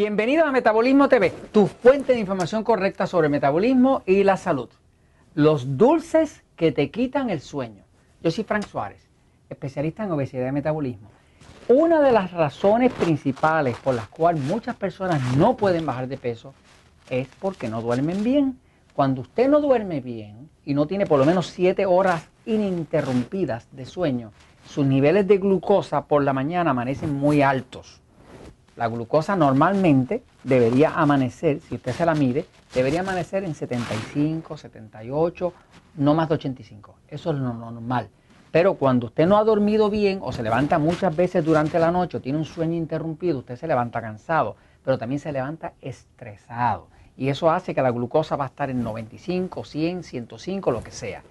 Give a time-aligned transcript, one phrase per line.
[0.00, 4.68] Bienvenido a Metabolismo TV, tu fuente de información correcta sobre metabolismo y la salud.
[5.34, 7.82] Los dulces que te quitan el sueño.
[8.22, 9.08] Yo soy Frank Suárez,
[9.50, 11.10] especialista en obesidad y metabolismo.
[11.66, 16.54] Una de las razones principales por las cuales muchas personas no pueden bajar de peso
[17.10, 18.60] es porque no duermen bien.
[18.94, 23.84] Cuando usted no duerme bien y no tiene por lo menos 7 horas ininterrumpidas de
[23.84, 24.30] sueño,
[24.64, 28.00] sus niveles de glucosa por la mañana amanecen muy altos
[28.78, 35.52] la glucosa normalmente debería amanecer, si usted se la mide, debería amanecer en 75, 78,
[35.96, 36.94] no más de 85.
[37.08, 38.08] Eso es lo normal.
[38.52, 42.18] Pero cuando usted no ha dormido bien o se levanta muchas veces durante la noche
[42.18, 44.54] o tiene un sueño interrumpido, usted se levanta cansado,
[44.84, 46.86] pero también se levanta estresado.
[47.16, 50.92] Y eso hace que la glucosa va a estar en 95, 100, 105, lo que
[50.92, 51.24] sea.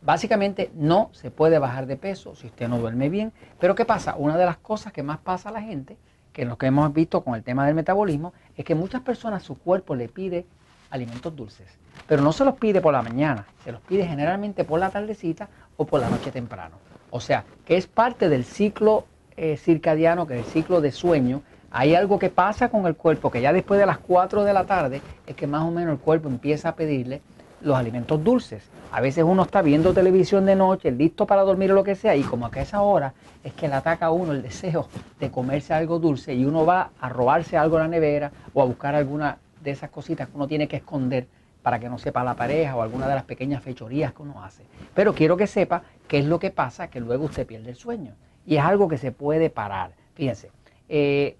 [0.00, 3.34] Básicamente no se puede bajar de peso si usted no duerme bien.
[3.60, 4.16] Pero ¿qué pasa?
[4.16, 5.98] Una de las cosas que más pasa a la gente
[6.34, 9.56] que lo que hemos visto con el tema del metabolismo, es que muchas personas su
[9.56, 10.44] cuerpo le pide
[10.90, 11.66] alimentos dulces,
[12.06, 15.48] pero no se los pide por la mañana, se los pide generalmente por la tardecita
[15.76, 16.76] o por la noche temprano.
[17.10, 21.42] O sea, que es parte del ciclo eh, circadiano, que es el ciclo de sueño.
[21.70, 24.64] Hay algo que pasa con el cuerpo, que ya después de las 4 de la
[24.64, 27.22] tarde es que más o menos el cuerpo empieza a pedirle
[27.64, 28.62] los alimentos dulces.
[28.92, 32.14] A veces uno está viendo televisión de noche, listo para dormir o lo que sea,
[32.14, 34.86] y como que a esa hora es que le ataca a uno el deseo
[35.18, 38.66] de comerse algo dulce y uno va a robarse algo en la nevera o a
[38.66, 41.26] buscar alguna de esas cositas que uno tiene que esconder
[41.62, 44.64] para que no sepa la pareja o alguna de las pequeñas fechorías que uno hace.
[44.92, 48.14] Pero quiero que sepa qué es lo que pasa, que luego usted pierde el sueño.
[48.46, 49.92] Y es algo que se puede parar.
[50.14, 50.50] Fíjense,
[50.90, 51.38] eh,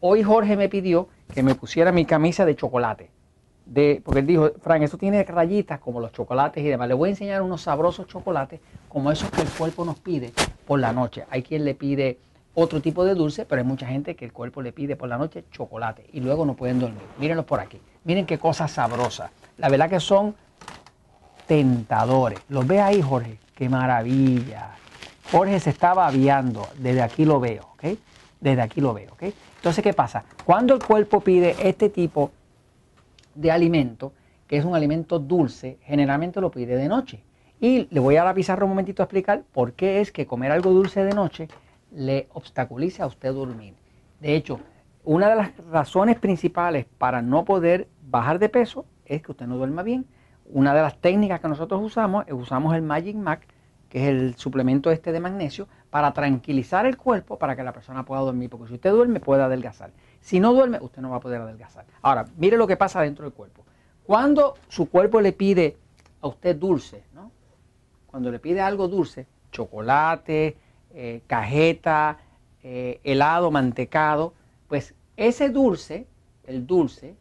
[0.00, 3.10] hoy Jorge me pidió que me pusiera mi camisa de chocolate
[4.02, 6.88] porque él dijo, Frank, esto tiene rayitas como los chocolates y demás.
[6.88, 10.32] Le voy a enseñar unos sabrosos chocolates como esos que el cuerpo nos pide
[10.66, 11.24] por la noche.
[11.30, 12.18] Hay quien le pide
[12.54, 15.18] otro tipo de dulce, pero hay mucha gente que el cuerpo le pide por la
[15.18, 17.02] noche chocolate y luego no pueden dormir.
[17.18, 17.80] Mírenlos por aquí.
[18.04, 19.30] Miren qué cosas sabrosas.
[19.58, 20.34] La verdad que son
[21.46, 22.40] tentadores.
[22.48, 23.38] Los ve ahí, Jorge.
[23.54, 24.70] Qué maravilla.
[25.30, 26.66] Jorge se estaba aviando.
[26.78, 27.98] Desde aquí lo veo, ¿ok?
[28.40, 29.24] Desde aquí lo veo, ¿ok?
[29.56, 30.24] Entonces, ¿qué pasa?
[30.44, 32.30] Cuando el cuerpo pide este tipo
[33.38, 34.12] de alimento,
[34.48, 37.22] que es un alimento dulce, generalmente lo pide de noche.
[37.60, 40.50] Y le voy a la pizarra un momentito a explicar por qué es que comer
[40.50, 41.48] algo dulce de noche
[41.92, 43.74] le obstaculiza a usted dormir.
[44.20, 44.60] De hecho,
[45.04, 49.56] una de las razones principales para no poder bajar de peso es que usted no
[49.56, 50.06] duerma bien.
[50.46, 53.46] Una de las técnicas que nosotros usamos es usamos el Magic Mac,
[53.88, 58.04] que es el suplemento este de magnesio, para tranquilizar el cuerpo para que la persona
[58.04, 58.50] pueda dormir.
[58.50, 59.92] Porque si usted duerme, puede adelgazar.
[60.20, 61.86] Si no duerme, usted no va a poder adelgazar.
[62.02, 63.64] Ahora, mire lo que pasa dentro del cuerpo.
[64.04, 65.76] Cuando su cuerpo le pide
[66.20, 67.30] a usted dulce, ¿no?
[68.06, 70.56] Cuando le pide algo dulce, chocolate,
[70.94, 72.18] eh, cajeta,
[72.62, 74.34] eh, helado, mantecado,
[74.66, 76.06] pues ese dulce,
[76.44, 77.16] el dulce,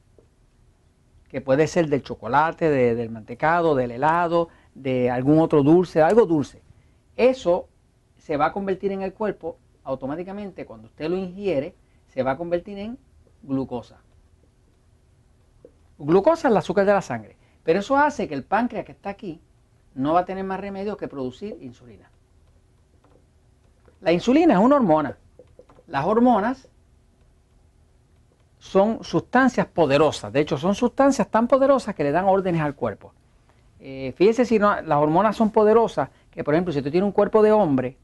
[1.29, 6.62] que puede ser del chocolate, del mantecado, del helado, de algún otro dulce, algo dulce,
[7.16, 7.68] eso
[8.18, 11.74] se va a convertir en el cuerpo automáticamente cuando usted lo ingiere
[12.17, 12.97] se va a convertir en
[13.44, 13.97] glucosa.
[16.00, 19.11] Glucosa es el azúcar de la sangre, pero eso hace que el páncreas que está
[19.11, 19.39] aquí
[19.94, 22.09] no va a tener más remedio que producir insulina.
[24.01, 25.16] La insulina es una hormona.
[25.85, 26.67] Las hormonas
[28.57, 33.13] son sustancias poderosas, de hecho son sustancias tan poderosas que le dan órdenes al cuerpo.
[33.79, 37.13] Eh, fíjese si no, las hormonas son poderosas, que por ejemplo si usted tiene un
[37.13, 37.95] cuerpo de hombre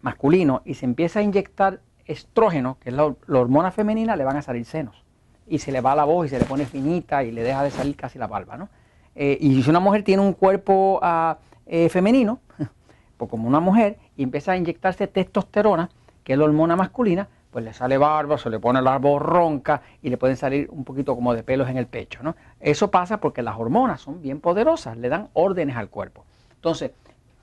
[0.00, 4.42] masculino y se empieza a inyectar estrógeno, que es la, hormona femenina, le van a
[4.42, 5.04] salir senos.
[5.46, 7.70] Y se le va la voz y se le pone finita y le deja de
[7.70, 8.68] salir casi la barba, ¿no?
[9.14, 12.40] Eh, y si una mujer tiene un cuerpo ah, eh, femenino,
[13.16, 15.88] pues como una mujer, y empieza a inyectarse testosterona,
[16.24, 19.80] que es la hormona masculina, pues le sale barba, se le pone la voz ronca
[20.02, 22.36] y le pueden salir un poquito como de pelos en el pecho, ¿no?
[22.60, 26.24] Eso pasa porque las hormonas son bien poderosas, le dan órdenes al cuerpo.
[26.56, 26.90] Entonces,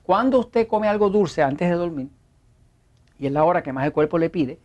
[0.04, 2.08] cuando usted come algo dulce antes de dormir,
[3.18, 4.58] y es la hora que más el cuerpo le pide,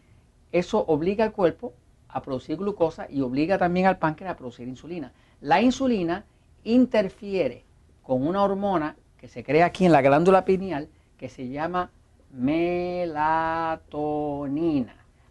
[0.52, 1.74] eso obliga al cuerpo
[2.08, 5.14] a producir glucosa y obliga también al páncreas a producir insulina.
[5.42, 6.26] La insulina
[6.64, 7.66] interfiere
[8.02, 11.92] con una hormona que se crea aquí en la glándula pineal que se llama
[12.32, 13.76] melatonina.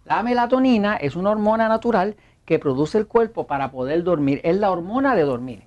[0.05, 4.41] La melatonina es una hormona natural que produce el cuerpo para poder dormir.
[4.45, 5.65] Es la hormona de dormir.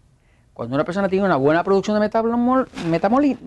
[0.54, 2.08] Cuando una persona tiene una buena producción de
[2.88, 3.40] metamolina,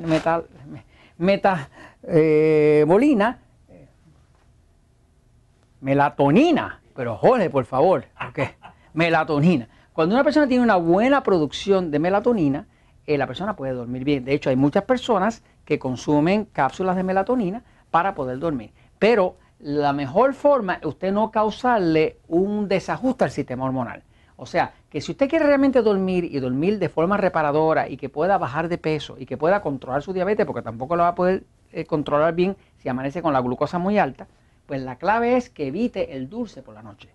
[5.84, 6.80] Melatonina.
[6.96, 8.54] Pero Jorge, por favor, ¿por qué?
[8.94, 9.68] Melatonina.
[9.92, 12.66] Cuando una persona tiene una buena producción de melatonina,
[13.06, 14.24] eh, la persona puede dormir bien.
[14.24, 18.72] De hecho, hay muchas personas que consumen cápsulas de melatonina para poder dormir.
[18.98, 24.04] Pero la mejor forma es usted no causarle un desajuste al sistema hormonal.
[24.36, 28.08] O sea, que si usted quiere realmente dormir y dormir de forma reparadora y que
[28.08, 31.14] pueda bajar de peso y que pueda controlar su diabetes, porque tampoco lo va a
[31.14, 34.26] poder eh, controlar bien si amanece con la glucosa muy alta,
[34.66, 37.10] pues la clave es que evite el dulce por la noche.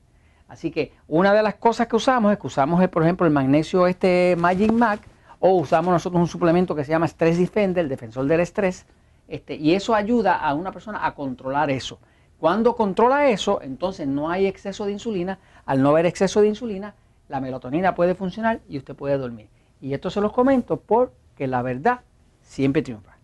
[0.47, 3.87] Así que una de las cosas que usamos es que usamos, por ejemplo, el magnesio
[3.87, 5.01] este Magic Mac
[5.39, 8.85] o usamos nosotros un suplemento que se llama Stress Defender, el defensor del estrés,
[9.27, 11.99] este, y eso ayuda a una persona a controlar eso.
[12.39, 15.39] Cuando controla eso, entonces no hay exceso de insulina.
[15.65, 16.95] Al no haber exceso de insulina,
[17.27, 19.49] la melatonina puede funcionar y usted puede dormir.
[19.81, 22.01] Y esto se los comento porque la verdad
[22.41, 23.18] siempre triunfa.